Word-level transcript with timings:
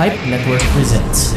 Pipe 0.00 0.18
Network 0.28 0.62
presents. 0.72 1.34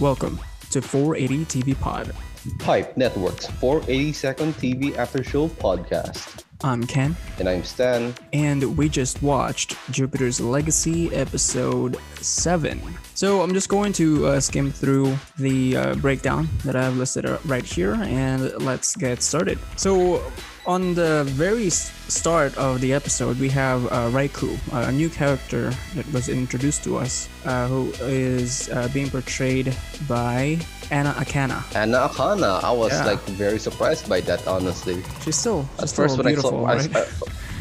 Welcome 0.00 0.40
to 0.70 0.80
480 0.80 1.44
TV 1.44 1.78
Pod. 1.78 2.14
Pipe 2.60 2.96
Network's 2.96 3.46
480 3.46 4.14
Second 4.14 4.54
TV 4.54 4.96
After 4.96 5.22
Show 5.22 5.48
podcast. 5.48 6.43
I'm 6.64 6.84
Ken, 6.86 7.14
And 7.38 7.46
I'm 7.46 7.62
Stan. 7.62 8.14
and 8.32 8.74
we 8.78 8.88
just 8.88 9.22
watched 9.22 9.76
Jupiter's 9.90 10.40
Legacy 10.40 11.14
episode 11.14 11.98
7. 12.22 12.80
So 13.12 13.42
I'm 13.42 13.52
just 13.52 13.68
going 13.68 13.92
to 13.94 14.26
uh, 14.28 14.40
skim 14.40 14.72
through 14.72 15.14
the 15.38 15.76
uh, 15.76 15.94
breakdown 15.96 16.48
that 16.64 16.74
I've 16.74 16.96
listed 16.96 17.26
uh, 17.26 17.36
right 17.44 17.64
here 17.66 17.92
and 18.00 18.50
let's 18.62 18.96
get 18.96 19.22
started. 19.22 19.58
So, 19.76 20.22
on 20.66 20.94
the 20.94 21.24
very 21.28 21.68
start 21.70 22.56
of 22.56 22.80
the 22.80 22.92
episode, 22.94 23.38
we 23.38 23.48
have 23.50 23.84
uh, 23.86 24.08
Raikou, 24.10 24.56
a 24.72 24.90
new 24.92 25.08
character 25.10 25.72
that 25.94 26.10
was 26.12 26.28
introduced 26.28 26.84
to 26.84 26.96
us, 26.96 27.28
uh, 27.44 27.66
who 27.68 27.92
is 28.00 28.70
uh, 28.70 28.88
being 28.92 29.10
portrayed 29.10 29.76
by 30.08 30.58
Anna 30.90 31.12
Akana. 31.18 31.60
Anna 31.76 32.08
Akana. 32.08 32.62
I 32.64 32.72
was 32.72 32.92
Yeah. 32.92 33.04
like 33.04 33.20
very 33.36 33.58
surprised 33.58 34.08
by 34.08 34.20
that, 34.22 34.46
honestly. 34.46 35.02
She's 35.22 35.36
still, 35.36 35.68
At 35.78 35.82
she's 35.84 35.90
still 35.92 36.04
first, 36.04 36.16
when 36.18 36.26
I 36.26 36.30
beautiful, 36.32 36.50
saw, 36.50 36.64
right? 36.66 36.96
I- 36.96 37.06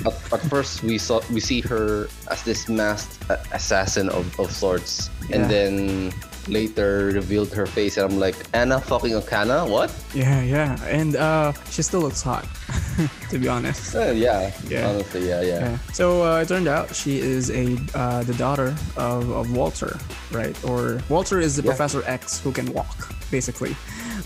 at, 0.06 0.34
at 0.34 0.42
first 0.52 0.84
we 0.84 0.98
saw 0.98 1.22
we 1.32 1.40
see 1.40 1.62
her 1.62 2.10
as 2.30 2.44
this 2.44 2.68
masked 2.68 3.16
uh, 3.30 3.38
assassin 3.54 4.10
of, 4.10 4.28
of 4.40 4.52
sorts, 4.52 5.10
Yeah. 5.30 5.38
and 5.38 5.42
then 5.50 6.12
later 6.50 7.08
revealed 7.16 7.54
her 7.54 7.66
face, 7.66 7.96
and 7.96 8.12
I'm 8.12 8.20
like, 8.20 8.36
Anna 8.54 8.82
fucking 8.82 9.14
Akana, 9.16 9.64
what? 9.70 9.96
Yeah, 10.14 10.42
yeah, 10.44 10.76
and 10.92 11.16
uh, 11.16 11.54
she 11.72 11.84
still 11.84 12.02
looks 12.02 12.22
hot, 12.22 12.44
to 13.30 13.38
be 13.40 13.48
honest. 13.48 13.96
Uh, 13.96 14.12
yeah, 14.12 14.52
Yeah. 14.68 14.90
honestly, 14.90 15.28
yeah, 15.28 15.42
yeah. 15.42 15.60
Yeah. 15.60 15.78
So 15.94 16.24
uh, 16.24 16.42
it 16.42 16.48
turned 16.48 16.68
out 16.68 16.94
she 16.96 17.20
is 17.20 17.50
a 17.52 17.78
uh, 17.96 18.24
the 18.24 18.34
daughter 18.36 18.76
of, 18.98 19.30
of 19.32 19.56
Walter, 19.56 19.98
right? 20.32 20.56
Or 20.64 21.00
Walter 21.10 21.40
is 21.40 21.56
the 21.56 21.64
Yeah. 21.64 21.72
Professor 21.72 22.04
X 22.06 22.40
who 22.40 22.52
can 22.52 22.72
walk, 22.74 23.14
basically. 23.32 23.76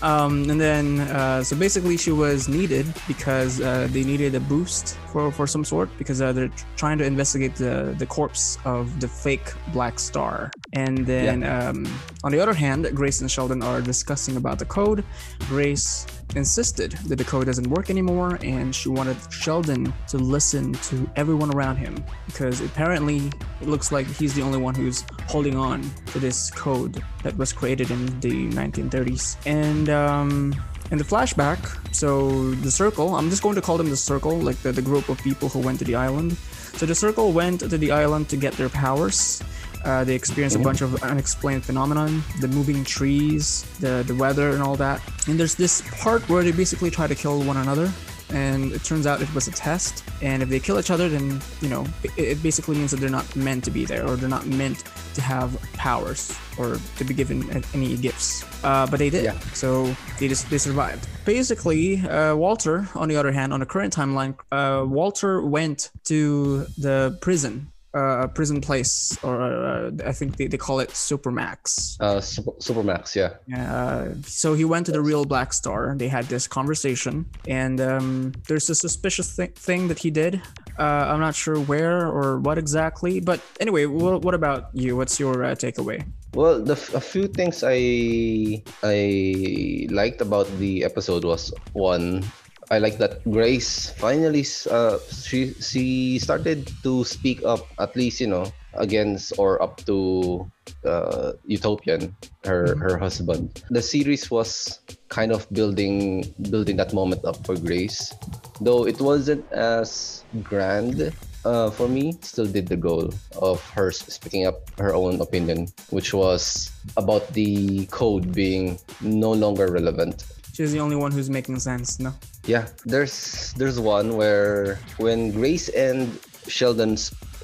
Um, 0.02 0.48
and 0.50 0.60
then 0.60 1.00
uh, 1.00 1.42
so 1.42 1.56
basically 1.56 1.96
she 1.96 2.12
was 2.12 2.48
needed 2.48 2.86
because 3.08 3.60
uh, 3.60 3.88
they 3.90 4.04
needed 4.04 4.34
a 4.36 4.40
boost 4.40 4.96
for, 5.12 5.32
for 5.32 5.46
some 5.46 5.64
sort 5.64 5.88
because 5.98 6.22
uh, 6.22 6.32
they're 6.32 6.52
trying 6.76 6.98
to 6.98 7.04
investigate 7.04 7.56
the 7.56 7.94
the 7.98 8.06
corpse 8.06 8.58
of 8.64 9.00
the 9.00 9.08
fake 9.08 9.48
Black 9.72 9.98
Star. 9.98 10.50
And 10.72 11.06
then 11.06 11.44
um, 11.44 11.86
on 12.24 12.32
the 12.32 12.40
other 12.40 12.52
hand, 12.52 12.88
Grace 12.94 13.20
and 13.20 13.30
Sheldon 13.30 13.62
are 13.62 13.80
discussing 13.80 14.36
about 14.36 14.58
the 14.58 14.66
code. 14.66 15.04
Grace 15.48 16.06
insisted 16.36 16.92
that 17.06 17.16
the 17.16 17.24
code 17.24 17.46
doesn't 17.46 17.68
work 17.70 17.88
anymore 17.88 18.38
and 18.42 18.74
she 18.74 18.88
wanted 18.90 19.16
Sheldon 19.32 19.92
to 20.08 20.18
listen 20.18 20.74
to 20.74 21.10
everyone 21.16 21.54
around 21.54 21.76
him 21.76 22.04
because 22.26 22.60
apparently 22.60 23.30
it 23.60 23.68
looks 23.68 23.90
like 23.90 24.06
he's 24.06 24.34
the 24.34 24.42
only 24.42 24.58
one 24.58 24.74
who's 24.74 25.04
holding 25.26 25.56
on 25.56 25.82
to 26.06 26.18
this 26.18 26.50
code 26.50 27.02
that 27.22 27.36
was 27.38 27.52
created 27.52 27.90
in 27.90 28.06
the 28.20 28.50
1930s. 28.50 29.36
And 29.46 29.88
um, 29.88 30.54
in 30.90 30.98
the 30.98 31.04
flashback, 31.04 31.58
so 31.94 32.50
the 32.56 32.70
circle, 32.70 33.14
I'm 33.14 33.30
just 33.30 33.42
going 33.42 33.54
to 33.54 33.60
call 33.60 33.78
them 33.78 33.90
the 33.90 33.96
circle, 33.96 34.36
like 34.38 34.56
the, 34.58 34.72
the 34.72 34.82
group 34.82 35.08
of 35.08 35.18
people 35.22 35.48
who 35.48 35.60
went 35.60 35.78
to 35.80 35.84
the 35.84 35.94
island. 35.94 36.36
So 36.78 36.86
the 36.86 36.94
circle 36.94 37.32
went 37.32 37.60
to 37.60 37.78
the 37.78 37.90
island 37.90 38.28
to 38.28 38.36
get 38.36 38.54
their 38.54 38.68
powers. 38.68 39.42
Uh, 39.84 40.04
they 40.04 40.14
experienced 40.14 40.56
a 40.56 40.60
bunch 40.60 40.80
of 40.80 41.02
unexplained 41.02 41.64
phenomenon, 41.64 42.22
the 42.40 42.48
moving 42.48 42.84
trees, 42.84 43.62
the 43.80 44.02
the 44.06 44.14
weather, 44.14 44.50
and 44.50 44.62
all 44.62 44.76
that. 44.76 45.00
And 45.28 45.38
there's 45.38 45.54
this 45.54 45.82
part 46.02 46.28
where 46.28 46.42
they 46.42 46.52
basically 46.52 46.90
try 46.90 47.06
to 47.06 47.14
kill 47.14 47.42
one 47.42 47.56
another, 47.56 47.90
and 48.30 48.72
it 48.72 48.82
turns 48.84 49.06
out 49.06 49.22
it 49.22 49.32
was 49.34 49.48
a 49.48 49.52
test. 49.52 50.04
And 50.20 50.42
if 50.42 50.48
they 50.48 50.58
kill 50.60 50.78
each 50.78 50.90
other, 50.90 51.08
then 51.08 51.40
you 51.60 51.68
know 51.68 51.86
it, 52.02 52.10
it 52.16 52.42
basically 52.42 52.76
means 52.76 52.90
that 52.90 53.00
they're 53.00 53.08
not 53.20 53.34
meant 53.36 53.64
to 53.64 53.70
be 53.70 53.84
there, 53.84 54.06
or 54.06 54.16
they're 54.16 54.28
not 54.28 54.46
meant 54.46 54.84
to 55.14 55.20
have 55.22 55.50
powers 55.74 56.36
or 56.58 56.78
to 56.96 57.04
be 57.04 57.14
given 57.14 57.62
any 57.74 57.96
gifts. 57.96 58.44
Uh, 58.64 58.86
but 58.86 58.98
they 58.98 59.10
did, 59.10 59.24
Yeah. 59.24 59.38
so 59.54 59.94
they 60.18 60.28
just 60.28 60.50
they 60.50 60.58
survived. 60.58 61.06
Basically, 61.24 62.00
uh, 62.08 62.34
Walter, 62.34 62.88
on 62.94 63.08
the 63.08 63.16
other 63.16 63.30
hand, 63.32 63.52
on 63.52 63.60
the 63.60 63.66
current 63.66 63.94
timeline, 63.94 64.34
uh, 64.52 64.84
Walter 64.84 65.40
went 65.42 65.90
to 66.04 66.66
the 66.78 67.16
prison 67.20 67.70
uh, 67.94 68.22
a 68.24 68.28
prison 68.28 68.60
place, 68.60 69.16
or 69.22 69.40
uh, 69.40 69.90
I 70.04 70.12
think 70.12 70.36
they, 70.36 70.46
they 70.46 70.58
call 70.58 70.80
it 70.80 70.90
Supermax. 70.90 71.96
Uh, 72.00 72.20
Super, 72.20 72.52
Supermax, 72.52 73.14
yeah. 73.14 73.36
Uh, 73.56 74.14
so 74.24 74.54
he 74.54 74.64
went 74.64 74.86
to 74.86 74.92
the 74.92 75.00
real 75.00 75.24
Black 75.24 75.52
Star. 75.52 75.88
And 75.88 76.00
they 76.00 76.08
had 76.08 76.26
this 76.26 76.46
conversation, 76.46 77.26
and 77.46 77.80
um, 77.80 78.32
there's 78.46 78.68
a 78.68 78.74
suspicious 78.74 79.34
thi- 79.36 79.54
thing 79.54 79.88
that 79.88 79.98
he 79.98 80.10
did. 80.10 80.42
Uh, 80.78 81.08
I'm 81.08 81.20
not 81.20 81.34
sure 81.34 81.58
where 81.60 82.06
or 82.06 82.38
what 82.38 82.58
exactly, 82.58 83.20
but 83.20 83.40
anyway, 83.60 83.86
what, 83.86 84.22
what 84.22 84.34
about 84.34 84.68
you? 84.72 84.96
What's 84.96 85.18
your 85.18 85.44
uh, 85.44 85.54
takeaway? 85.54 86.04
Well, 86.34 86.62
the 86.62 86.72
f- 86.74 86.94
a 86.94 87.00
few 87.00 87.26
things 87.26 87.64
I 87.64 88.62
I 88.82 89.88
liked 89.90 90.20
about 90.20 90.46
the 90.58 90.84
episode 90.84 91.24
was 91.24 91.52
one, 91.72 92.24
I 92.70 92.78
like 92.78 92.98
that 92.98 93.24
Grace 93.24 93.90
finally 93.96 94.44
uh 94.70 94.98
she 95.08 95.54
she 95.56 96.18
started 96.18 96.68
to 96.84 97.04
speak 97.04 97.40
up 97.44 97.64
at 97.80 97.96
least 97.96 98.20
you 98.20 98.28
know 98.28 98.52
against 98.76 99.32
or 99.40 99.56
up 99.62 99.80
to 99.88 100.44
uh 100.84 101.32
Utopian 101.48 102.12
her 102.44 102.76
Mhm. 102.76 102.80
her 102.84 102.94
husband. 103.00 103.64
The 103.72 103.80
series 103.80 104.30
was 104.30 104.78
kind 105.08 105.32
of 105.32 105.48
building 105.48 106.24
building 106.52 106.76
that 106.76 106.92
moment 106.92 107.24
up 107.24 107.40
for 107.48 107.56
Grace, 107.56 108.12
though 108.60 108.84
it 108.84 109.00
wasn't 109.00 109.48
as 109.52 110.22
grand 110.44 111.12
uh, 111.44 111.70
for 111.70 111.88
me, 111.88 112.12
still 112.20 112.44
did 112.46 112.66
the 112.68 112.76
goal 112.76 113.08
of 113.40 113.62
her 113.72 113.90
speaking 113.92 114.44
up 114.46 114.60
her 114.76 114.92
own 114.94 115.20
opinion, 115.22 115.68
which 115.88 116.12
was 116.12 116.68
about 116.98 117.32
the 117.32 117.86
code 117.88 118.34
being 118.34 118.76
no 119.00 119.32
longer 119.32 119.70
relevant. 119.72 120.24
She's 120.58 120.72
the 120.72 120.80
only 120.80 120.96
one 120.96 121.12
who's 121.12 121.30
making 121.30 121.60
sense, 121.60 122.00
no? 122.00 122.10
Yeah, 122.42 122.66
there's 122.84 123.54
there's 123.54 123.78
one 123.78 124.16
where 124.18 124.82
when 124.98 125.30
Grace 125.30 125.68
and 125.70 126.18
Sheldon 126.50 126.96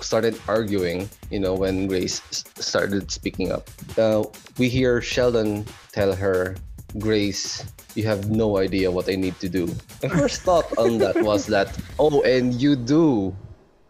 started 0.02 0.34
arguing, 0.50 1.08
you 1.30 1.38
know, 1.38 1.54
when 1.54 1.86
Grace 1.86 2.18
started 2.58 3.12
speaking 3.12 3.52
up, 3.52 3.70
uh, 3.96 4.26
we 4.58 4.68
hear 4.68 4.98
Sheldon 4.98 5.64
tell 5.92 6.10
her, 6.10 6.56
Grace, 6.98 7.62
you 7.94 8.02
have 8.02 8.34
no 8.34 8.58
idea 8.58 8.90
what 8.90 9.06
I 9.08 9.14
need 9.14 9.38
to 9.38 9.48
do. 9.48 9.70
My 10.02 10.10
first 10.10 10.42
thought 10.46 10.66
on 10.76 10.98
that 10.98 11.14
was 11.22 11.46
that, 11.46 11.70
oh, 12.00 12.18
and 12.22 12.50
you 12.58 12.74
do. 12.74 13.30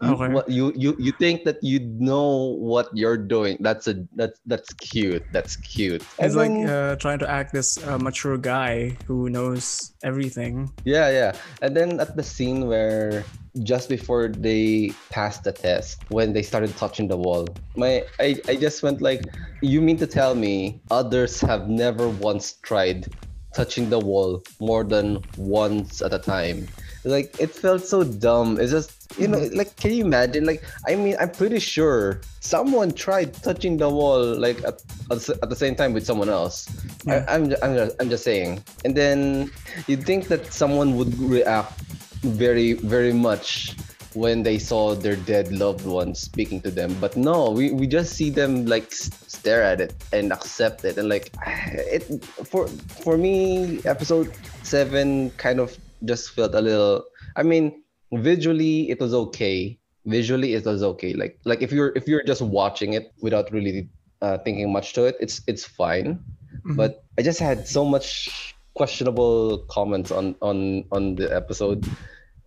You, 0.01 0.11
Okay. 0.11 0.33
what, 0.33 0.49
you 0.49 0.73
you 0.75 0.95
you 0.99 1.11
think 1.15 1.45
that 1.45 1.63
you 1.63 1.79
know 1.79 2.59
what 2.59 2.91
you're 2.91 3.17
doing? 3.17 3.55
That's 3.61 3.87
a 3.87 4.03
that's 4.15 4.39
that's 4.45 4.73
cute. 4.73 5.23
That's 5.31 5.55
cute. 5.55 6.03
It's 6.19 6.35
like 6.35 6.51
uh, 6.51 6.95
trying 6.97 7.19
to 7.19 7.29
act 7.29 7.53
this 7.53 7.79
uh, 7.79 7.97
mature 7.97 8.37
guy 8.37 8.97
who 9.07 9.29
knows 9.29 9.93
everything. 10.03 10.69
Yeah, 10.83 11.09
yeah. 11.09 11.31
And 11.61 11.75
then 11.75 11.99
at 12.01 12.15
the 12.17 12.23
scene 12.23 12.67
where 12.67 13.23
just 13.63 13.87
before 13.87 14.27
they 14.27 14.91
passed 15.11 15.45
the 15.45 15.53
test, 15.53 16.03
when 16.09 16.33
they 16.33 16.43
started 16.43 16.75
touching 16.75 17.07
the 17.07 17.15
wall, 17.15 17.47
my 17.77 18.03
I, 18.19 18.35
I 18.49 18.55
just 18.59 18.83
went 18.83 19.01
like, 19.01 19.23
you 19.61 19.79
mean 19.79 19.95
to 20.03 20.07
tell 20.07 20.35
me 20.35 20.81
others 20.91 21.39
have 21.39 21.69
never 21.69 22.09
once 22.09 22.59
tried 22.63 23.07
touching 23.55 23.89
the 23.89 23.99
wall 23.99 24.43
more 24.59 24.83
than 24.83 25.23
once 25.37 26.01
at 26.01 26.13
a 26.13 26.19
time? 26.19 26.67
Like 27.05 27.39
it 27.39 27.55
felt 27.55 27.85
so 27.85 28.03
dumb. 28.03 28.59
It's 28.59 28.71
just 28.71 28.91
you 29.17 29.27
know, 29.27 29.37
mm-hmm. 29.37 29.55
like 29.55 29.75
can 29.77 29.93
you 29.93 30.05
imagine? 30.05 30.45
Like 30.45 30.63
I 30.87 30.95
mean, 30.95 31.15
I'm 31.19 31.31
pretty 31.31 31.59
sure 31.59 32.21
someone 32.39 32.91
tried 32.91 33.33
touching 33.33 33.77
the 33.77 33.89
wall 33.89 34.21
like 34.37 34.59
at, 34.63 34.81
at, 35.11 35.49
the- 35.49 35.55
same 35.55 35.75
time 35.75 35.93
with 35.93 36.05
someone 36.05 36.29
else. 36.29 36.67
Yeah. 37.05 37.25
I, 37.27 37.35
I'm, 37.35 37.43
I'm 37.63 37.75
just 37.75 37.95
I'm 37.99 38.09
just 38.09 38.23
saying. 38.23 38.63
And 38.83 38.95
then 38.95 39.51
you'd 39.87 40.03
think 40.03 40.27
that 40.27 40.51
someone 40.51 40.97
would 40.97 41.17
react 41.17 41.79
very 42.21 42.73
very 42.73 43.13
much 43.13 43.75
when 44.15 44.43
they 44.43 44.57
saw 44.57 44.95
their 44.95 45.15
dead 45.15 45.51
loved 45.51 45.85
ones 45.85 46.19
speaking 46.19 46.61
to 46.61 46.71
them 46.71 46.95
but 46.99 47.15
no 47.17 47.51
we, 47.51 47.71
we 47.71 47.85
just 47.85 48.13
see 48.13 48.29
them 48.29 48.65
like 48.65 48.91
stare 48.91 49.61
at 49.61 49.81
it 49.81 49.93
and 50.13 50.31
accept 50.31 50.85
it 50.85 50.97
and 50.97 51.09
like 51.09 51.33
it 51.45 52.03
for 52.47 52.67
for 52.67 53.17
me 53.17 53.79
episode 53.85 54.31
7 54.63 55.29
kind 55.31 55.59
of 55.59 55.77
just 56.05 56.31
felt 56.31 56.55
a 56.55 56.61
little 56.61 57.03
i 57.35 57.43
mean 57.43 57.83
visually 58.17 58.89
it 58.89 58.99
was 58.99 59.13
okay. 59.13 59.77
Visually 60.05 60.53
it 60.53 60.65
was 60.65 60.83
okay. 60.83 61.13
Like 61.13 61.39
like 61.45 61.61
if 61.61 61.71
you're 61.71 61.91
if 61.95 62.07
you're 62.07 62.23
just 62.23 62.41
watching 62.41 62.93
it 62.93 63.11
without 63.21 63.51
really 63.51 63.89
uh, 64.21 64.37
thinking 64.39 64.71
much 64.71 64.93
to 64.93 65.05
it 65.05 65.15
it's 65.19 65.41
it's 65.47 65.65
fine. 65.65 66.19
Mhm. 66.65 66.75
but 66.77 67.03
I 67.17 67.21
just 67.21 67.39
had 67.39 67.67
so 67.67 67.83
much 67.85 68.55
questionable 68.75 69.59
comments 69.69 70.11
on 70.11 70.35
on 70.41 70.85
on 70.91 71.15
the 71.15 71.27
episode, 71.33 71.85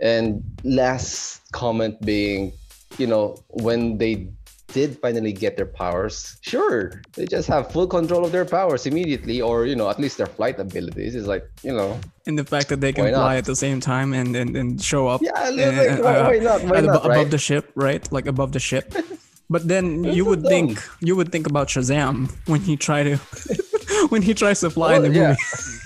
and 0.00 0.43
last 0.65 1.41
comment 1.53 2.00
being, 2.03 2.53
you 2.99 3.06
know, 3.06 3.37
when 3.49 3.99
they 3.99 4.29
did 4.69 4.99
finally 5.00 5.32
get 5.32 5.56
their 5.56 5.67
powers, 5.67 6.37
sure, 6.43 7.00
they 7.15 7.25
just 7.26 7.49
have 7.49 7.73
full 7.73 7.87
control 7.87 8.25
of 8.25 8.32
their 8.32 8.44
powers 8.44 8.85
immediately, 8.87 9.41
or 9.41 9.65
you 9.67 9.75
know, 9.75 9.88
at 9.88 9.99
least 9.99 10.19
their 10.19 10.26
flight 10.26 10.59
abilities 10.61 11.15
is 11.15 11.26
like, 11.26 11.44
you 11.62 11.73
know, 11.73 11.99
And 12.26 12.38
the 12.38 12.44
fact 12.44 12.69
that 12.69 12.81
they 12.81 12.93
can 12.93 13.09
fly 13.12 13.37
at 13.37 13.44
the 13.47 13.56
same 13.56 13.81
time 13.81 14.12
and 14.12 14.37
and, 14.37 14.56
and 14.56 14.81
show 14.81 15.09
up. 15.09 15.20
yeah, 15.23 15.32
a 15.35 15.49
and- 15.49 15.56
little 15.56 15.81
and, 15.81 16.05
Why, 16.05 16.15
uh, 16.17 16.26
why 16.29 16.38
not? 16.38 16.59
Why 16.69 16.76
at 16.79 16.85
not? 16.85 17.03
abo- 17.03 17.11
above 17.12 17.31
the 17.31 17.38
ship, 17.38 17.65
right? 17.75 18.05
Like 18.12 18.26
above 18.29 18.53
the 18.53 18.61
ship. 18.61 18.94
But 19.50 19.65
then 19.67 20.03
That's 20.03 20.12
you 20.17 20.26
would 20.29 20.43
dumb. 20.44 20.53
think 20.53 20.70
you 21.00 21.17
would 21.17 21.32
think 21.32 21.47
about 21.49 21.69
Shazam 21.73 22.29
when 22.44 22.61
he 22.61 22.76
try 22.76 23.00
to 23.09 23.17
when 24.12 24.20
he 24.20 24.35
tries 24.35 24.61
to 24.61 24.69
fly 24.69 24.97
in 24.97 25.03
the 25.03 25.09
Well, 25.09 25.29
movie. 25.32 25.41
yeah. 25.41 25.73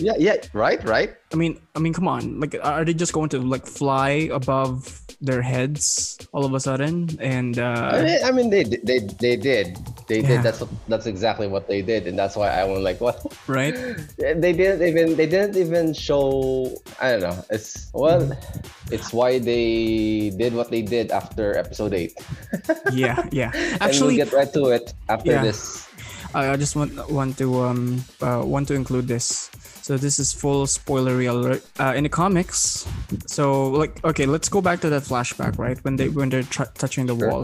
yeah, 0.00 0.14
yeah, 0.18 0.36
right, 0.52 0.82
right. 0.84 1.14
I 1.32 1.36
mean, 1.36 1.58
I 1.74 1.78
mean, 1.78 1.92
come 1.92 2.06
on! 2.08 2.40
Like, 2.40 2.54
are 2.62 2.84
they 2.84 2.94
just 2.94 3.12
going 3.12 3.28
to 3.30 3.38
like 3.40 3.66
fly 3.66 4.28
above 4.32 5.00
their 5.20 5.42
heads 5.42 6.18
all 6.32 6.44
of 6.44 6.52
a 6.54 6.60
sudden? 6.60 7.16
And 7.20 7.58
I 7.58 7.98
uh, 7.98 8.02
mean, 8.02 8.18
I 8.24 8.30
mean, 8.30 8.50
they 8.50 8.62
they 8.64 8.98
they 9.20 9.36
did, 9.36 9.78
they 10.06 10.20
Yeah. 10.20 10.28
did. 10.38 10.42
That's 10.42 10.62
that's 10.86 11.06
exactly 11.06 11.46
what 11.48 11.66
they 11.66 11.82
did, 11.82 12.06
and 12.06 12.18
that's 12.18 12.36
why 12.36 12.48
I 12.50 12.64
was 12.64 12.82
like, 12.82 13.00
what? 13.00 13.18
right? 13.46 13.74
They 14.18 14.52
didn't 14.52 14.82
even 14.86 15.16
they 15.16 15.26
didn't 15.26 15.56
even 15.56 15.92
show. 15.94 16.70
I 17.00 17.12
don't 17.18 17.22
know. 17.26 17.44
It's 17.50 17.90
well, 17.92 18.30
it's 18.90 19.12
why 19.12 19.38
they 19.38 20.30
did 20.38 20.54
what 20.54 20.70
they 20.70 20.82
did 20.82 21.10
after 21.10 21.56
episode 21.56 21.94
eight. 21.94 22.14
Yeah, 22.92 23.26
yeah. 23.32 23.50
Actually, 23.80 24.16
we'll 24.16 24.24
get 24.26 24.32
right 24.32 24.52
to 24.54 24.70
it 24.70 24.94
after 25.08 25.32
Yeah. 25.32 25.42
this. 25.42 25.88
I, 26.34 26.52
I 26.52 26.56
just 26.56 26.76
want 26.76 26.92
want 27.10 27.38
to 27.38 27.62
um 27.62 28.04
uh, 28.20 28.42
want 28.44 28.68
to 28.68 28.74
include 28.74 29.06
this. 29.08 29.50
So 29.84 29.96
this 29.96 30.18
is 30.18 30.32
full 30.32 30.64
spoilery 30.66 31.28
alert. 31.28 31.60
Uh, 31.78 31.92
in 31.96 32.04
the 32.04 32.08
comics, 32.08 32.88
so 33.26 33.68
like 33.68 34.02
okay, 34.04 34.26
let's 34.26 34.48
go 34.48 34.60
back 34.60 34.80
to 34.80 34.88
that 34.90 35.02
flashback, 35.02 35.58
right? 35.58 35.78
When 35.84 35.96
they 35.96 36.08
when 36.08 36.28
they're 36.28 36.42
tr- 36.48 36.72
touching 36.74 37.06
the 37.06 37.16
Sure. 37.16 37.28
wall, 37.28 37.42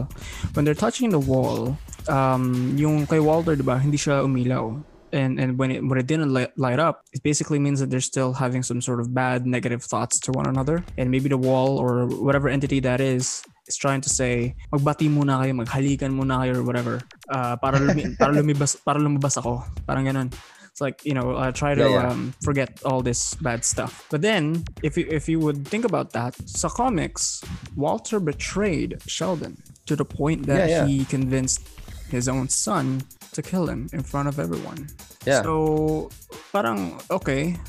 when 0.53 0.65
they're 0.65 0.77
touching 0.77 1.09
the 1.09 1.19
wall, 1.21 1.77
um, 2.09 2.75
yung 2.77 3.05
kay 3.07 3.19
Walter, 3.19 3.55
diba, 3.55 3.79
hindi 3.79 3.97
siya 3.97 4.25
umilaw. 4.25 4.83
And 5.13 5.39
and 5.43 5.59
when 5.59 5.71
it 5.75 5.83
when 5.83 5.99
it 5.99 6.07
didn't 6.07 6.31
light, 6.31 6.55
light 6.57 6.79
up, 6.79 7.03
it 7.11 7.21
basically 7.21 7.59
means 7.59 7.79
that 7.83 7.91
they're 7.91 7.99
still 8.03 8.31
having 8.31 8.63
some 8.63 8.79
sort 8.79 8.99
of 9.03 9.13
bad 9.13 9.45
negative 9.45 9.83
thoughts 9.83 10.17
to 10.23 10.31
one 10.31 10.47
another. 10.47 10.83
And 10.97 11.11
maybe 11.11 11.27
the 11.27 11.37
wall 11.37 11.77
or 11.77 12.07
whatever 12.07 12.47
entity 12.47 12.79
that 12.87 13.03
is 13.03 13.43
is 13.67 13.77
trying 13.77 14.01
to 14.01 14.09
say, 14.09 14.55
magbati 14.73 15.09
muna 15.09 15.39
kayo, 15.41 15.53
maghalikan 15.53 16.11
muna 16.13 16.39
kayo 16.41 16.57
or 16.57 16.63
whatever. 16.63 17.01
Uh, 17.29 17.55
para, 17.57 17.77
lumi- 17.79 18.17
para 18.19 18.33
lumibas 18.33 18.77
para 18.83 18.99
lumabas 18.99 19.37
ako. 19.37 19.63
Parang 19.87 20.05
ganun. 20.05 20.33
It's 20.71 20.79
like, 20.79 21.03
you 21.03 21.13
know, 21.13 21.35
uh, 21.35 21.51
try 21.51 21.75
to 21.75 21.81
Yeah, 21.83 21.89
yeah. 21.89 22.07
Um, 22.07 22.33
forget 22.43 22.79
all 22.85 23.01
this 23.03 23.35
bad 23.35 23.65
stuff. 23.65 24.07
But 24.09 24.21
then, 24.21 24.63
if 24.81 24.95
you, 24.97 25.05
if 25.11 25.27
you 25.27 25.37
would 25.39 25.67
think 25.67 25.83
about 25.83 26.13
that, 26.13 26.33
sa 26.47 26.69
comics, 26.69 27.43
Walter 27.75 28.19
betrayed 28.21 29.01
Sheldon 29.05 29.59
to 29.85 29.97
the 29.97 30.05
point 30.05 30.47
that 30.47 30.69
Yeah, 30.69 30.85
he 30.87 31.03
convinced 31.03 31.67
his 32.07 32.29
own 32.29 32.47
son 32.47 33.03
to 33.33 33.41
kill 33.41 33.67
him 33.67 33.89
in 33.91 34.01
front 34.01 34.29
of 34.31 34.39
everyone. 34.39 34.87
Yeah. 35.27 35.43
So, 35.43 36.09
parang 36.55 36.99
okay. 37.11 37.59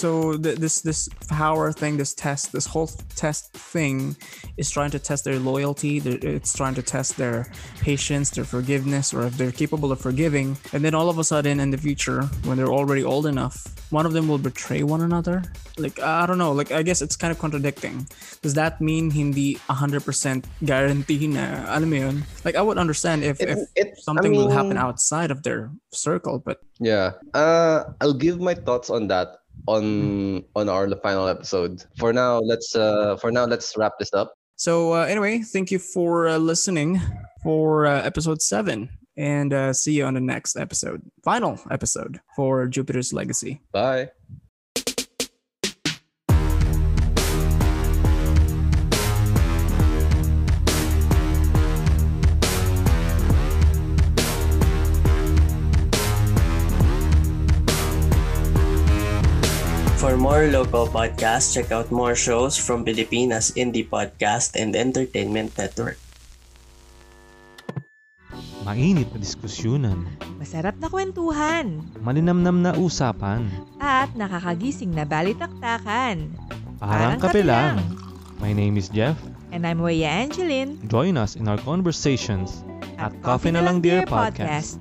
So 0.00 0.32
th- 0.40 0.56
this 0.56 0.80
this 0.80 1.12
power 1.28 1.68
thing, 1.76 2.00
this 2.00 2.14
test, 2.16 2.56
this 2.56 2.64
whole 2.64 2.88
test 3.20 3.52
thing, 3.52 4.16
is 4.56 4.72
trying 4.72 4.88
to 4.96 4.98
test 4.98 5.28
their 5.28 5.36
loyalty. 5.36 6.00
It's 6.00 6.56
trying 6.56 6.72
to 6.80 6.82
test 6.82 7.20
their 7.20 7.52
patience, 7.84 8.32
their 8.32 8.48
forgiveness, 8.48 9.12
or 9.12 9.28
if 9.28 9.36
they're 9.36 9.52
capable 9.52 9.92
of 9.92 10.00
forgiving. 10.00 10.56
And 10.72 10.80
then 10.80 10.96
all 10.96 11.12
of 11.12 11.18
a 11.20 11.24
sudden, 11.24 11.60
in 11.60 11.68
the 11.68 11.76
future, 11.76 12.24
when 12.48 12.56
they're 12.56 12.72
already 12.72 13.04
old 13.04 13.26
enough, 13.28 13.60
one 13.92 14.06
of 14.08 14.16
them 14.16 14.24
will 14.24 14.40
betray 14.40 14.80
one 14.82 15.04
another. 15.04 15.44
Like 15.76 16.00
I 16.00 16.24
don't 16.24 16.40
know. 16.40 16.52
Like 16.56 16.72
I 16.72 16.80
guess 16.80 17.04
it's 17.04 17.16
kind 17.16 17.28
of 17.28 17.36
contradicting. 17.36 18.08
Does 18.40 18.54
that 18.56 18.80
mean 18.80 19.12
hindi 19.12 19.60
100% 19.68 20.00
guarantee 20.64 21.28
na 21.28 21.68
alam 21.76 21.90
mo 21.92 21.96
yun? 22.08 22.16
Like 22.48 22.56
I 22.56 22.64
would 22.64 22.80
understand 22.80 23.20
if, 23.20 23.36
It- 23.36 23.52
if 23.52 23.58
it- 23.76 23.92
I 23.96 24.00
something 24.00 24.32
will 24.32 24.48
happen 24.48 24.80
outside 24.80 25.28
of 25.28 25.44
their 25.44 25.68
circle, 25.92 26.40
but 26.40 26.64
Yeah. 26.80 27.20
Uh, 27.36 27.92
I'll 28.00 28.16
give 28.16 28.40
my 28.40 28.56
thoughts 28.56 28.88
on 28.88 29.12
that 29.12 29.39
on 29.70 30.44
on 30.56 30.68
our 30.68 30.90
final 31.02 31.28
episode. 31.28 31.84
For 31.98 32.12
now, 32.12 32.40
let's 32.40 32.74
uh 32.74 33.16
for 33.16 33.30
now 33.30 33.44
let's 33.46 33.76
wrap 33.76 33.98
this 33.98 34.12
up. 34.12 34.34
So 34.56 34.92
uh, 34.94 35.04
anyway, 35.04 35.40
thank 35.40 35.70
you 35.70 35.78
for 35.78 36.28
uh, 36.28 36.36
listening 36.36 37.00
for 37.42 37.86
uh, 37.86 38.02
episode 38.02 38.42
seven, 38.42 38.90
and 39.16 39.52
uh, 39.52 39.72
see 39.72 39.94
you 39.94 40.04
on 40.04 40.14
the 40.14 40.20
next 40.20 40.56
episode, 40.56 41.00
final 41.24 41.58
episode 41.70 42.20
for 42.36 42.66
Jupiter's 42.66 43.12
Legacy. 43.12 43.60
Bye. 43.72 44.10
For 60.00 60.16
more 60.16 60.48
local 60.48 60.88
podcasts, 60.88 61.52
check 61.52 61.68
out 61.68 61.92
more 61.92 62.16
shows 62.16 62.56
from 62.56 62.88
Pilipinas 62.88 63.52
Indie 63.52 63.84
Podcast 63.84 64.56
and 64.56 64.72
Entertainment 64.72 65.52
Network. 65.52 66.00
Mainit 68.64 69.12
na 69.12 69.20
diskusyonan, 69.20 70.08
Masarap 70.40 70.80
na 70.80 70.88
kwentuhan 70.88 71.84
malinamnam 72.00 72.64
na 72.64 72.72
usapan, 72.80 73.44
at 73.76 74.08
nakakagising 74.16 74.96
na 74.96 75.04
balitaktakan. 75.04 76.32
parang 76.80 77.20
kape 77.20 77.44
lang. 77.44 77.84
My 78.40 78.56
name 78.56 78.80
is 78.80 78.88
Jeff. 78.88 79.20
And 79.52 79.68
I'm 79.68 79.84
Waya 79.84 80.08
Angeline 80.08 80.80
Join 80.88 81.20
us 81.20 81.36
in 81.36 81.44
our 81.44 81.60
conversations 81.60 82.64
at 82.96 83.12
Coffee 83.20 83.52
na 83.52 83.60
lang 83.60 83.84
Dear 83.84 84.08
Podcast. 84.08 84.80